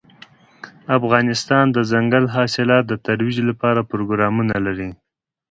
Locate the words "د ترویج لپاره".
2.87-3.87